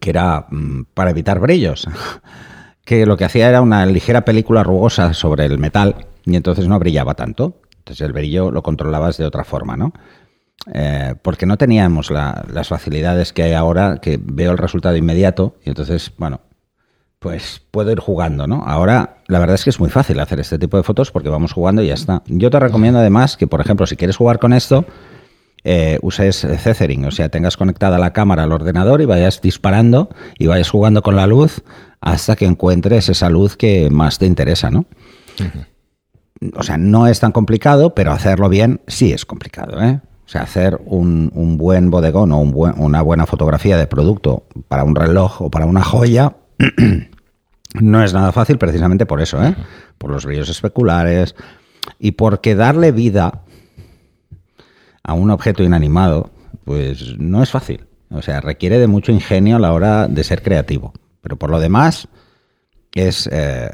que 0.00 0.10
era 0.10 0.46
mm, 0.50 0.84
para 0.94 1.10
evitar 1.10 1.40
brillos, 1.40 1.88
que 2.84 3.06
lo 3.06 3.16
que 3.16 3.24
hacía 3.24 3.48
era 3.48 3.60
una 3.60 3.84
ligera 3.86 4.24
película 4.24 4.62
rugosa 4.62 5.14
sobre 5.14 5.46
el 5.46 5.58
metal 5.58 6.06
y 6.24 6.36
entonces 6.36 6.68
no 6.68 6.78
brillaba 6.78 7.14
tanto. 7.14 7.60
Entonces 7.78 8.06
el 8.06 8.12
brillo 8.12 8.50
lo 8.50 8.62
controlabas 8.62 9.16
de 9.16 9.26
otra 9.26 9.44
forma, 9.44 9.76
¿no? 9.76 9.92
Eh, 10.72 11.14
porque 11.22 11.46
no 11.46 11.56
teníamos 11.56 12.10
las 12.10 12.68
facilidades 12.68 13.32
que 13.32 13.44
hay 13.44 13.52
ahora, 13.52 13.98
que 13.98 14.18
veo 14.20 14.50
el 14.52 14.58
resultado 14.58 14.96
inmediato 14.96 15.56
y 15.64 15.68
entonces, 15.68 16.12
bueno, 16.18 16.40
pues 17.18 17.62
puedo 17.70 17.90
ir 17.90 18.00
jugando, 18.00 18.46
¿no? 18.46 18.62
Ahora, 18.66 19.18
la 19.26 19.38
verdad 19.38 19.54
es 19.54 19.64
que 19.64 19.70
es 19.70 19.80
muy 19.80 19.90
fácil 19.90 20.20
hacer 20.20 20.40
este 20.40 20.58
tipo 20.58 20.76
de 20.76 20.82
fotos 20.82 21.10
porque 21.10 21.28
vamos 21.28 21.52
jugando 21.52 21.82
y 21.82 21.88
ya 21.88 21.94
está. 21.94 22.22
Yo 22.26 22.50
te 22.50 22.60
recomiendo 22.60 22.98
además 22.98 23.36
que, 23.36 23.46
por 23.46 23.60
ejemplo, 23.60 23.86
si 23.86 23.96
quieres 23.96 24.16
jugar 24.16 24.38
con 24.38 24.52
esto, 24.52 24.84
eh, 25.64 25.98
uses 26.02 26.46
Cethering, 26.58 27.06
o 27.06 27.10
sea, 27.10 27.28
tengas 27.28 27.56
conectada 27.56 27.98
la 27.98 28.12
cámara 28.12 28.44
al 28.44 28.52
ordenador 28.52 29.00
y 29.00 29.06
vayas 29.06 29.40
disparando 29.40 30.10
y 30.38 30.46
vayas 30.46 30.70
jugando 30.70 31.02
con 31.02 31.16
la 31.16 31.26
luz 31.26 31.62
hasta 32.00 32.36
que 32.36 32.44
encuentres 32.44 33.08
esa 33.08 33.30
luz 33.30 33.56
que 33.56 33.90
más 33.90 34.18
te 34.18 34.26
interesa, 34.26 34.70
¿no? 34.70 34.86
O 36.54 36.62
sea, 36.62 36.76
no 36.76 37.06
es 37.06 37.18
tan 37.18 37.32
complicado, 37.32 37.94
pero 37.94 38.12
hacerlo 38.12 38.48
bien 38.48 38.82
sí 38.86 39.12
es 39.12 39.24
complicado, 39.24 39.82
¿eh? 39.82 40.00
O 40.26 40.28
sea, 40.28 40.42
hacer 40.42 40.80
un, 40.84 41.56
buen 41.56 41.90
bodegón 41.90 42.32
o 42.32 42.38
una 42.38 43.00
buena 43.00 43.26
fotografía 43.26 43.76
de 43.76 43.86
producto 43.86 44.44
para 44.68 44.84
un 44.84 44.94
reloj 44.96 45.42
o 45.42 45.50
para 45.50 45.66
una 45.66 45.82
joya 45.82 46.36
no 47.80 48.04
es 48.04 48.12
nada 48.12 48.32
fácil 48.32 48.58
precisamente 48.58 49.06
por 49.06 49.20
eso, 49.20 49.42
¿eh? 49.44 49.54
por 49.98 50.10
los 50.10 50.24
brillos 50.24 50.48
especulares 50.48 51.34
y 51.98 52.12
porque 52.12 52.54
darle 52.54 52.92
vida 52.92 53.42
a 55.02 55.12
un 55.14 55.30
objeto 55.30 55.62
inanimado, 55.62 56.30
pues 56.64 57.18
no 57.18 57.42
es 57.42 57.50
fácil. 57.50 57.86
O 58.10 58.22
sea, 58.22 58.40
requiere 58.40 58.78
de 58.78 58.86
mucho 58.86 59.12
ingenio 59.12 59.56
a 59.56 59.60
la 59.60 59.72
hora 59.72 60.08
de 60.08 60.24
ser 60.24 60.42
creativo. 60.42 60.92
Pero 61.20 61.36
por 61.36 61.50
lo 61.50 61.60
demás, 61.60 62.08
es 62.94 63.28
eh, 63.32 63.70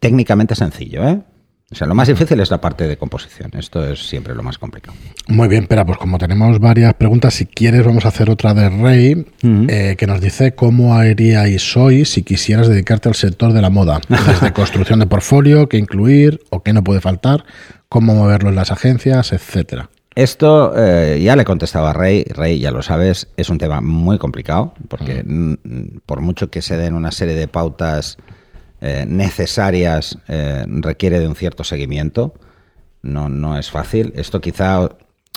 técnicamente 0.00 0.54
sencillo. 0.54 1.06
¿eh? 1.08 1.22
O 1.70 1.74
sea, 1.74 1.86
lo 1.86 1.94
más 1.94 2.08
difícil 2.08 2.40
es 2.40 2.50
la 2.50 2.62
parte 2.62 2.88
de 2.88 2.96
composición. 2.96 3.50
Esto 3.52 3.84
es 3.84 4.08
siempre 4.08 4.34
lo 4.34 4.42
más 4.42 4.56
complicado. 4.56 4.96
Muy 5.26 5.48
bien, 5.48 5.66
pero 5.68 5.84
pues 5.84 5.98
como 5.98 6.16
tenemos 6.16 6.58
varias 6.60 6.94
preguntas, 6.94 7.34
si 7.34 7.44
quieres 7.44 7.84
vamos 7.84 8.06
a 8.06 8.08
hacer 8.08 8.30
otra 8.30 8.54
de 8.54 8.70
Rey, 8.70 9.26
eh, 9.42 9.94
que 9.98 10.06
nos 10.06 10.22
dice 10.22 10.54
cómo 10.54 10.94
haríais 10.94 11.76
hoy 11.76 12.06
si 12.06 12.22
quisieras 12.22 12.68
dedicarte 12.68 13.10
al 13.10 13.14
sector 13.14 13.52
de 13.52 13.60
la 13.60 13.68
moda, 13.68 14.00
desde 14.08 14.54
construcción 14.54 14.98
de 15.00 15.06
portfolio, 15.06 15.68
qué 15.68 15.76
incluir 15.76 16.40
o 16.48 16.62
qué 16.62 16.72
no 16.72 16.82
puede 16.82 17.02
faltar, 17.02 17.44
cómo 17.90 18.14
moverlo 18.14 18.48
en 18.48 18.56
las 18.56 18.72
agencias, 18.72 19.32
etcétera. 19.32 19.90
Esto 20.14 20.72
eh, 20.74 21.20
ya 21.22 21.36
le 21.36 21.44
contestaba 21.44 21.90
a 21.90 21.92
Rey, 21.92 22.24
Rey 22.24 22.58
ya 22.58 22.70
lo 22.70 22.82
sabes, 22.82 23.28
es 23.36 23.50
un 23.50 23.58
tema 23.58 23.82
muy 23.82 24.16
complicado, 24.16 24.72
porque 24.88 25.22
por 26.06 26.22
mucho 26.22 26.50
que 26.50 26.62
se 26.62 26.78
den 26.78 26.94
una 26.94 27.12
serie 27.12 27.34
de 27.34 27.46
pautas 27.46 28.16
eh, 28.80 29.04
necesarias 29.08 30.18
eh, 30.28 30.64
requiere 30.66 31.18
de 31.18 31.28
un 31.28 31.34
cierto 31.34 31.64
seguimiento. 31.64 32.34
No, 33.02 33.28
no 33.28 33.58
es 33.58 33.70
fácil. 33.70 34.12
Esto 34.16 34.40
quizá 34.40 34.88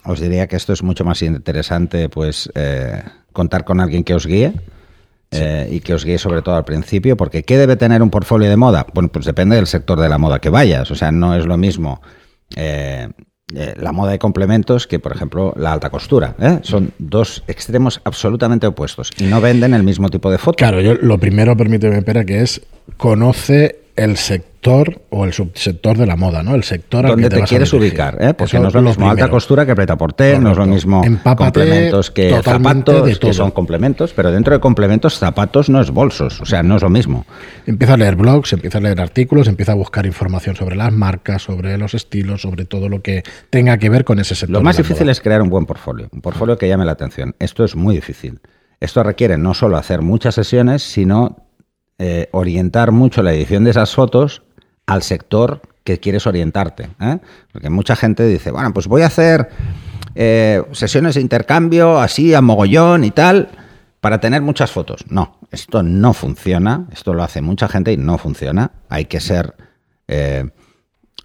os 0.04 0.20
diría 0.20 0.48
que 0.48 0.56
esto 0.56 0.74
es 0.74 0.84
mucho 0.84 1.06
más 1.06 1.22
interesante, 1.22 2.10
pues 2.10 2.52
eh, 2.56 3.04
contar 3.32 3.66
con 3.66 3.80
alguien 3.80 4.04
que 4.04 4.14
os 4.14 4.26
guíe. 4.26 4.54
y 5.70 5.80
que 5.80 5.94
os 5.94 6.04
guíe 6.04 6.18
sobre 6.18 6.42
todo 6.42 6.56
al 6.56 6.66
principio, 6.66 7.16
porque 7.16 7.44
¿qué 7.44 7.58
debe 7.58 7.78
tener 7.78 8.02
un 8.02 8.10
portfolio 8.10 8.50
de 8.50 8.58
moda? 8.58 8.86
Bueno, 8.94 9.08
pues 9.08 9.26
depende 9.26 9.56
del 9.56 9.66
sector 9.66 9.98
de 9.98 10.10
la 10.10 10.18
moda 10.18 10.40
que 10.40 10.50
vayas, 10.50 10.92
o 10.92 10.96
sea, 10.96 11.10
no 11.14 11.36
es 11.36 11.46
lo 11.46 11.56
mismo 11.56 12.02
la 13.52 13.92
moda 13.92 14.12
de 14.12 14.20
complementos 14.20 14.88
que, 14.88 15.00
por 15.00 15.14
ejemplo, 15.14 15.54
la 15.58 15.72
alta 15.74 15.90
costura. 15.90 16.36
Son 16.64 16.92
dos 17.00 17.44
extremos 17.48 18.02
absolutamente 18.04 18.68
opuestos 18.68 19.12
y 19.18 19.26
no 19.26 19.42
venden 19.42 19.74
el 19.74 19.84
mismo 19.84 20.10
tipo 20.10 20.32
de 20.32 20.38
foto. 20.38 20.56
Claro, 20.58 20.82
yo 20.82 20.96
lo 20.96 21.18
primero, 21.18 21.56
permíteme, 21.58 21.98
espera, 21.98 22.26
que 22.26 22.42
es 22.42 22.62
conoce 22.98 23.81
el 23.96 24.18
sector 24.18 25.02
o 25.10 25.26
el 25.26 25.34
subsector 25.34 25.98
de 25.98 26.06
la 26.06 26.16
moda, 26.16 26.44
¿no? 26.44 26.56
El 26.56 26.64
sector 26.64 27.08
donde 27.08 27.30
te, 27.30 27.42
quieres 27.44 27.74
ubicar, 27.74 28.18
¿eh? 28.20 28.34
porque 28.34 28.60
no 28.60 28.68
es 28.68 28.74
lo 28.74 28.82
mismo 28.82 29.10
alta 29.10 29.30
costura 29.30 29.66
que 29.66 29.76
preta 29.76 29.98
no 30.40 30.52
es 30.52 30.58
lo 30.58 30.66
mismo 30.66 31.02
complementos 31.36 32.12
que 32.12 32.30
zapatos, 32.42 33.20
que 33.20 33.34
son 33.34 33.52
complementos, 33.52 34.14
pero 34.14 34.32
dentro 34.32 34.54
de 34.54 34.60
complementos 34.60 35.18
zapatos 35.18 35.70
no 35.70 35.82
es 35.82 35.92
bolsos, 35.92 36.42
o 36.42 36.46
sea, 36.46 36.64
no 36.64 36.76
es 36.76 36.82
lo 36.82 36.90
mismo. 36.90 37.26
Empieza 37.66 37.96
a 37.96 37.98
leer 37.98 38.16
blogs, 38.16 38.54
empieza 38.54 38.78
a 38.78 38.82
leer 38.82 39.02
artículos, 39.02 39.48
empieza 39.48 39.72
a 39.72 39.76
buscar 39.76 40.06
información 40.06 40.56
sobre 40.56 40.76
las 40.76 40.92
marcas, 40.94 41.42
sobre 41.42 41.78
los 41.78 41.94
estilos, 41.94 42.42
sobre 42.42 42.66
todo 42.66 42.88
lo 42.88 43.02
que 43.02 43.24
tenga 43.50 43.78
que 43.78 43.90
ver 43.90 44.04
con 44.04 44.20
ese 44.20 44.36
sector. 44.36 44.54
Lo 44.54 44.62
más 44.62 44.78
difícil 44.78 45.10
es 45.10 45.22
crear 45.22 45.42
un 45.42 45.50
buen 45.50 45.66
portfolio, 45.66 46.08
un 46.12 46.22
portfolio 46.22 46.58
que 46.58 46.68
llame 46.68 46.86
la 46.86 46.92
atención. 46.94 47.36
Esto 47.40 47.64
es 47.64 47.76
muy 47.76 47.96
difícil. 47.96 48.40
Esto 48.80 49.04
requiere 49.04 49.38
no 49.38 49.54
solo 49.54 49.78
hacer 49.78 50.02
muchas 50.02 50.36
sesiones, 50.36 50.82
sino 50.82 51.38
eh, 52.04 52.30
orientar 52.32 52.92
mucho 52.92 53.22
la 53.22 53.32
edición 53.32 53.64
de 53.64 53.70
esas 53.70 53.94
fotos 53.94 54.42
al 54.88 55.04
sector 55.04 55.62
que 55.84 56.00
quieres 56.00 56.26
orientarte. 56.26 56.90
¿eh? 57.00 57.20
Porque 57.52 57.70
mucha 57.70 57.96
gente 57.96 58.26
dice, 58.26 58.50
bueno, 58.50 58.74
pues 58.74 58.88
voy 58.88 59.04
a 59.04 59.06
hacer 59.06 59.50
eh, 60.16 60.64
sesiones 60.72 61.14
de 61.14 61.22
intercambio 61.22 62.00
así 62.00 62.34
a 62.34 62.42
mogollón 62.42 63.04
y 63.04 63.12
tal 63.12 63.50
para 64.00 64.20
tener 64.20 64.42
muchas 64.42 64.72
fotos. 64.72 65.06
No, 65.10 65.38
esto 65.52 65.84
no 65.84 66.14
funciona, 66.14 66.88
esto 66.92 67.14
lo 67.14 67.22
hace 67.22 67.44
mucha 67.44 67.68
gente 67.68 67.94
y 67.94 67.98
no 67.98 68.18
funciona. 68.18 68.72
Hay 68.90 69.06
que 69.06 69.20
ser 69.20 69.54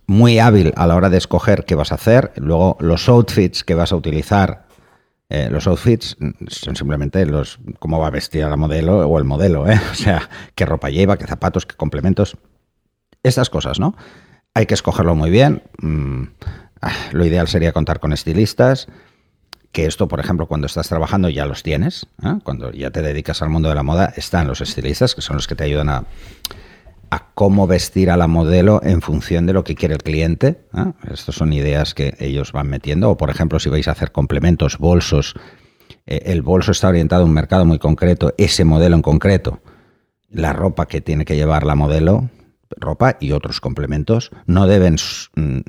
muy 0.06 0.38
hábil 0.38 0.74
a 0.76 0.86
la 0.86 0.94
hora 0.94 1.08
de 1.08 1.16
escoger 1.16 1.64
qué 1.64 1.74
vas 1.74 1.90
a 1.90 1.94
hacer. 1.94 2.32
Luego 2.36 2.76
los 2.80 3.08
outfits 3.08 3.64
que 3.64 3.74
vas 3.74 3.92
a 3.92 3.96
utilizar 3.96 4.65
eh, 5.28 5.48
los 5.50 5.66
outfits 5.66 6.16
son 6.48 6.76
simplemente 6.76 7.26
los 7.26 7.58
cómo 7.78 7.98
va 7.98 8.10
vestida 8.10 8.48
la 8.48 8.56
modelo 8.56 9.08
o 9.08 9.18
el 9.18 9.24
modelo, 9.24 9.68
¿eh? 9.68 9.80
o 9.90 9.94
sea, 9.94 10.28
qué 10.54 10.64
ropa 10.64 10.90
lleva, 10.90 11.16
qué 11.16 11.26
zapatos, 11.26 11.66
qué 11.66 11.76
complementos, 11.76 12.36
estas 13.22 13.50
cosas, 13.50 13.80
¿no? 13.80 13.96
Hay 14.54 14.66
que 14.66 14.74
escogerlo 14.74 15.14
muy 15.14 15.30
bien. 15.30 15.62
Mm, 15.78 16.22
ah, 16.80 16.92
lo 17.12 17.26
ideal 17.26 17.48
sería 17.48 17.72
contar 17.72 18.00
con 18.00 18.12
estilistas, 18.12 18.88
que 19.72 19.84
esto, 19.84 20.08
por 20.08 20.20
ejemplo, 20.20 20.46
cuando 20.46 20.66
estás 20.66 20.88
trabajando 20.88 21.28
ya 21.28 21.44
los 21.44 21.62
tienes, 21.62 22.06
¿eh? 22.22 22.38
cuando 22.44 22.70
ya 22.72 22.90
te 22.90 23.02
dedicas 23.02 23.42
al 23.42 23.50
mundo 23.50 23.68
de 23.68 23.74
la 23.74 23.82
moda, 23.82 24.12
están 24.16 24.46
los 24.46 24.60
estilistas, 24.60 25.14
que 25.14 25.20
son 25.20 25.36
los 25.36 25.46
que 25.46 25.54
te 25.54 25.64
ayudan 25.64 25.88
a, 25.90 26.04
a 27.10 27.30
cómo 27.34 27.66
vestir 27.66 28.10
a 28.10 28.16
la 28.16 28.26
modelo 28.26 28.80
en 28.82 29.00
función 29.00 29.46
de 29.46 29.52
lo 29.52 29.64
que 29.64 29.74
quiere 29.74 29.94
el 29.94 30.02
cliente. 30.02 30.66
¿eh? 30.76 30.92
Estas 31.12 31.34
son 31.34 31.52
ideas 31.52 31.94
que 31.94 32.14
ellos 32.18 32.52
van 32.52 32.68
metiendo. 32.68 33.10
O, 33.10 33.16
por 33.16 33.30
ejemplo, 33.30 33.58
si 33.58 33.68
vais 33.68 33.88
a 33.88 33.92
hacer 33.92 34.12
complementos, 34.12 34.78
bolsos, 34.78 35.34
eh, 36.06 36.22
el 36.26 36.42
bolso 36.42 36.72
está 36.72 36.88
orientado 36.88 37.22
a 37.22 37.26
un 37.26 37.32
mercado 37.32 37.64
muy 37.64 37.78
concreto, 37.78 38.34
ese 38.38 38.64
modelo 38.64 38.96
en 38.96 39.02
concreto. 39.02 39.60
La 40.28 40.52
ropa 40.52 40.86
que 40.86 41.00
tiene 41.00 41.24
que 41.24 41.36
llevar 41.36 41.64
la 41.64 41.74
modelo, 41.74 42.30
ropa 42.76 43.16
y 43.20 43.32
otros 43.32 43.60
complementos, 43.60 44.30
no 44.46 44.66
deben 44.66 44.96
mm, 45.36 45.60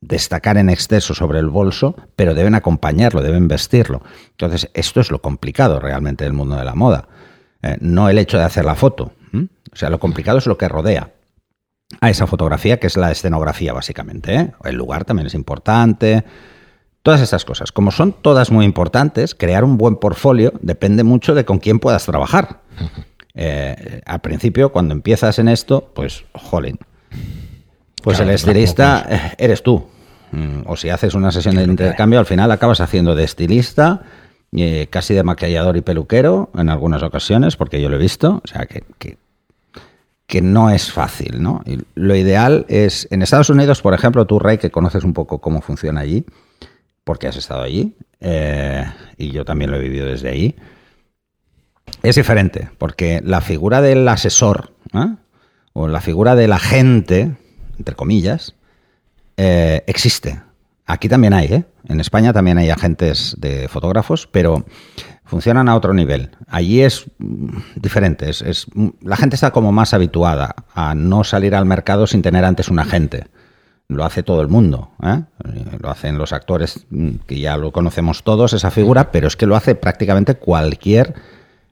destacar 0.00 0.58
en 0.58 0.68
exceso 0.68 1.14
sobre 1.14 1.38
el 1.38 1.48
bolso, 1.48 1.96
pero 2.16 2.34
deben 2.34 2.54
acompañarlo, 2.54 3.22
deben 3.22 3.48
vestirlo. 3.48 4.02
Entonces, 4.32 4.70
esto 4.74 5.00
es 5.00 5.10
lo 5.10 5.22
complicado 5.22 5.80
realmente 5.80 6.24
del 6.24 6.34
mundo 6.34 6.56
de 6.56 6.64
la 6.64 6.74
moda. 6.74 7.08
Eh, 7.62 7.78
no 7.80 8.08
el 8.08 8.18
hecho 8.18 8.36
de 8.36 8.44
hacer 8.44 8.64
la 8.64 8.74
foto. 8.74 9.12
O 9.72 9.76
sea, 9.76 9.90
lo 9.90 9.98
complicado 9.98 10.38
es 10.38 10.46
lo 10.46 10.58
que 10.58 10.68
rodea 10.68 11.10
a 12.00 12.10
esa 12.10 12.26
fotografía, 12.26 12.78
que 12.78 12.86
es 12.86 12.96
la 12.96 13.10
escenografía, 13.10 13.72
básicamente. 13.72 14.34
¿eh? 14.34 14.52
El 14.64 14.76
lugar 14.76 15.04
también 15.04 15.26
es 15.26 15.34
importante. 15.34 16.24
Todas 17.02 17.20
estas 17.20 17.44
cosas. 17.44 17.72
Como 17.72 17.90
son 17.90 18.12
todas 18.12 18.50
muy 18.50 18.64
importantes, 18.64 19.34
crear 19.34 19.64
un 19.64 19.76
buen 19.76 19.96
portfolio 19.96 20.52
depende 20.60 21.04
mucho 21.04 21.34
de 21.34 21.44
con 21.44 21.58
quién 21.58 21.78
puedas 21.78 22.04
trabajar. 22.04 22.60
Eh, 23.34 24.02
al 24.04 24.20
principio, 24.20 24.72
cuando 24.72 24.92
empiezas 24.92 25.38
en 25.38 25.48
esto, 25.48 25.90
pues, 25.94 26.26
jolín. 26.34 26.78
Pues 28.02 28.20
el 28.20 28.28
estilista 28.28 29.06
eh, 29.08 29.32
eres 29.38 29.62
tú. 29.62 29.86
Mm, 30.32 30.64
o 30.66 30.76
si 30.76 30.90
haces 30.90 31.14
una 31.14 31.32
sesión 31.32 31.54
de 31.54 31.62
intercambio, 31.62 32.18
al 32.18 32.26
final 32.26 32.50
acabas 32.50 32.82
haciendo 32.82 33.14
de 33.14 33.24
estilista, 33.24 34.02
casi 34.90 35.14
de 35.14 35.22
maquillador 35.22 35.78
y 35.78 35.80
peluquero 35.80 36.50
en 36.54 36.68
algunas 36.68 37.02
ocasiones, 37.02 37.56
porque 37.56 37.80
yo 37.80 37.88
lo 37.88 37.96
he 37.96 37.98
visto. 37.98 38.42
O 38.44 38.46
sea, 38.46 38.66
que, 38.66 38.84
que 38.98 39.16
que 40.32 40.40
no 40.40 40.70
es 40.70 40.90
fácil, 40.90 41.42
¿no? 41.42 41.62
lo 41.94 42.16
ideal 42.16 42.64
es, 42.70 43.06
en 43.10 43.20
Estados 43.20 43.50
Unidos, 43.50 43.82
por 43.82 43.92
ejemplo, 43.92 44.26
tú, 44.26 44.38
Rey, 44.38 44.56
que 44.56 44.70
conoces 44.70 45.04
un 45.04 45.12
poco 45.12 45.42
cómo 45.42 45.60
funciona 45.60 46.00
allí, 46.00 46.24
porque 47.04 47.28
has 47.28 47.36
estado 47.36 47.60
allí, 47.60 47.94
eh, 48.18 48.82
y 49.18 49.30
yo 49.30 49.44
también 49.44 49.70
lo 49.70 49.76
he 49.76 49.80
vivido 49.80 50.06
desde 50.06 50.30
ahí, 50.30 50.56
es 52.02 52.16
diferente, 52.16 52.70
porque 52.78 53.20
la 53.22 53.42
figura 53.42 53.82
del 53.82 54.08
asesor, 54.08 54.72
¿eh? 54.94 55.16
o 55.74 55.86
la 55.86 56.00
figura 56.00 56.34
del 56.34 56.54
agente, 56.54 57.36
entre 57.76 57.94
comillas, 57.94 58.54
eh, 59.36 59.84
existe. 59.86 60.40
Aquí 60.86 61.10
también 61.10 61.34
hay, 61.34 61.46
¿eh? 61.48 61.64
En 61.88 62.00
España 62.00 62.32
también 62.32 62.56
hay 62.56 62.70
agentes 62.70 63.36
de 63.38 63.68
fotógrafos, 63.68 64.26
pero 64.32 64.64
funcionan 65.32 65.66
a 65.70 65.76
otro 65.76 65.94
nivel. 65.94 66.28
Allí 66.46 66.82
es 66.82 67.06
mm, 67.16 67.56
diferente. 67.76 68.28
Es, 68.28 68.66
mm, 68.74 68.88
la 69.00 69.16
gente 69.16 69.34
está 69.34 69.50
como 69.50 69.72
más 69.72 69.94
habituada 69.94 70.54
a 70.74 70.94
no 70.94 71.24
salir 71.24 71.54
al 71.54 71.64
mercado 71.64 72.06
sin 72.06 72.20
tener 72.20 72.44
antes 72.44 72.68
un 72.68 72.78
agente. 72.78 73.28
Lo 73.88 74.04
hace 74.04 74.22
todo 74.22 74.42
el 74.42 74.48
mundo. 74.48 74.90
¿eh? 75.02 75.22
Lo 75.80 75.88
hacen 75.88 76.18
los 76.18 76.34
actores, 76.34 76.84
mm, 76.90 77.12
que 77.26 77.40
ya 77.40 77.56
lo 77.56 77.72
conocemos 77.72 78.24
todos, 78.24 78.52
esa 78.52 78.70
figura, 78.70 79.10
pero 79.10 79.26
es 79.26 79.36
que 79.36 79.46
lo 79.46 79.56
hace 79.56 79.74
prácticamente 79.74 80.34
cualquier 80.34 81.14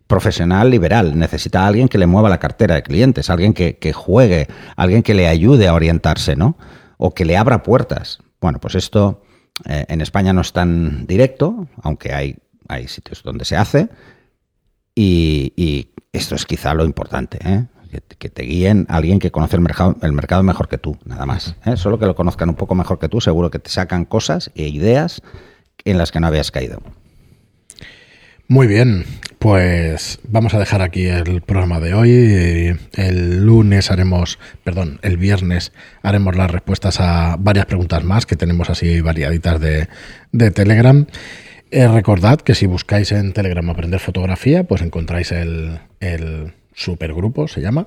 profesional 0.07 0.71
liberal. 0.71 1.19
Necesita 1.19 1.65
a 1.65 1.67
alguien 1.67 1.89
que 1.89 1.99
le 1.99 2.07
mueva 2.07 2.31
la 2.31 2.39
cartera 2.39 2.77
de 2.77 2.83
clientes, 2.83 3.29
alguien 3.29 3.53
que, 3.53 3.93
juegue, 3.93 4.49
alguien 4.75 5.03
que 5.03 5.13
le 5.13 5.29
ayude 5.29 5.69
a 5.69 5.75
orientarse, 5.75 6.35
¿no? 6.35 6.57
O 6.97 7.13
que 7.13 7.27
le 7.27 7.37
abra 7.37 7.63
puertas. 7.63 8.21
Bueno, 8.41 8.59
pues 8.59 8.75
esto 8.75 9.21
eh, 9.67 9.85
en 9.87 10.01
España 10.01 10.33
no 10.33 10.41
es 10.41 10.55
tan 10.55 11.07
directo, 11.07 11.69
aunque 11.83 12.15
hay 12.15 12.39
hay 12.71 12.89
sitios 12.89 13.23
donde 13.23 13.45
se 13.45 13.57
hace 13.57 13.89
y, 14.95 15.89
esto 16.13 16.35
es 16.35 16.45
quizá 16.45 16.75
lo 16.75 16.85
importante, 16.85 17.39
¿eh? 17.45 17.67
que, 18.19 18.29
te 18.29 18.43
guíen 18.43 18.85
alguien 18.89 19.21
que 19.21 19.31
conoce 19.31 19.55
el 19.57 19.63
mercado, 19.63 19.97
el 20.03 20.13
mercado 20.13 20.43
mejor 20.43 20.69
que 20.69 20.77
tú, 20.77 20.99
nada 21.05 21.25
más. 21.25 21.55
¿eh? 21.65 21.77
Solo 21.77 22.01
que 22.01 22.07
lo 22.07 22.17
conozcan 22.17 22.49
un 22.49 22.57
poco 22.57 22.75
mejor 22.75 22.99
que 22.99 23.09
tú, 23.09 23.21
seguro 23.21 23.51
que 23.51 23.61
te 23.61 23.71
sacan 23.71 24.05
cosas 24.05 24.51
e 24.57 24.67
ideas 24.67 25.23
en 25.85 25.99
las 25.99 26.11
que 26.11 26.19
no 26.19 26.27
habías 26.27 26.51
caído. 26.51 26.83
Muy 28.49 28.67
bien, 28.67 29.05
pues 29.39 30.19
vamos 30.27 30.55
a 30.55 30.59
dejar 30.59 30.83
aquí 30.83 31.07
el 31.07 31.41
programa 31.41 31.79
de 31.79 31.95
hoy. 31.95 32.77
El 32.95 33.47
lunes 33.47 33.93
haremos, 33.93 34.41
perdón, 34.65 34.99
el 35.03 35.17
viernes 35.17 35.73
haremos 36.03 36.35
las 36.35 36.51
respuestas 36.51 36.99
a 36.99 37.37
varias 37.39 37.67
preguntas 37.67 38.03
más 38.03 38.27
que 38.27 38.35
tenemos 38.35 38.69
así 38.69 39.01
variaditas 39.01 39.61
de, 39.61 39.89
de 40.33 40.51
Telegram. 40.51 41.07
Eh, 41.71 41.87
recordad 41.87 42.41
que 42.41 42.55
si 42.55 42.67
buscáis 42.67 43.13
en 43.13 43.33
Telegram 43.33 43.69
aprender 43.71 44.01
fotografía, 44.01 44.65
pues 44.65 44.83
encontráis 44.83 45.31
el, 45.33 45.79
el 46.01 46.53
supergrupo, 46.75 47.47
se 47.47 47.61
llama. 47.61 47.87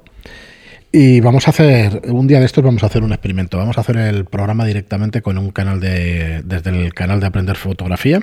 Y 0.91 1.21
vamos 1.21 1.47
a 1.47 1.49
hacer, 1.49 2.03
un 2.05 2.27
día 2.27 2.39
de 2.39 2.45
estos 2.45 2.63
vamos 2.63 2.83
a 2.83 2.85
hacer 2.85 3.03
un 3.03 3.11
experimento. 3.11 3.57
Vamos 3.57 3.77
a 3.77 3.81
hacer 3.81 3.97
el 3.97 4.25
programa 4.25 4.63
directamente 4.63 5.21
con 5.23 5.37
un 5.39 5.49
canal 5.49 5.79
de, 5.79 6.43
desde 6.45 6.69
el 6.69 6.93
canal 6.93 7.19
de 7.19 7.25
aprender 7.25 7.55
fotografía. 7.55 8.19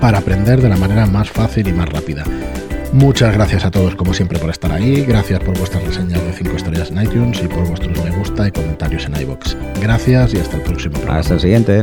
para 0.00 0.18
aprender 0.18 0.60
de 0.60 0.68
la 0.68 0.76
manera 0.76 1.06
más 1.06 1.30
fácil 1.30 1.68
y 1.68 1.72
más 1.72 1.88
rápida. 1.88 2.24
Muchas 2.92 3.34
gracias 3.34 3.64
a 3.64 3.70
todos, 3.70 3.94
como 3.94 4.14
siempre, 4.14 4.38
por 4.38 4.50
estar 4.50 4.72
ahí. 4.72 5.04
Gracias 5.04 5.40
por 5.40 5.56
vuestras 5.58 5.84
reseñas 5.84 6.22
de 6.22 6.32
5 6.32 6.56
estrellas 6.56 6.90
en 6.90 7.02
iTunes 7.02 7.40
y 7.42 7.48
por 7.48 7.66
vuestros 7.66 8.02
me 8.02 8.10
gusta 8.10 8.48
y 8.48 8.50
comentarios 8.50 9.04
en 9.04 9.20
iBox. 9.20 9.56
Gracias 9.80 10.34
y 10.34 10.38
hasta 10.38 10.56
el 10.56 10.62
próximo 10.62 10.94
programa. 10.94 11.20
Hasta 11.20 11.34
el 11.34 11.40
siguiente. 11.40 11.82